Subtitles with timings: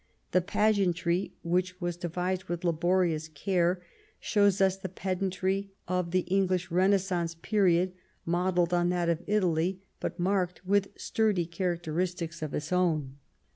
[0.31, 3.83] The pageantry, which was devised with laborious care,
[4.19, 7.93] shows us the pedantry of the English Renaissance period,
[8.25, 13.17] modelled on that of Italy, but marked with sturdy characteristics of its own.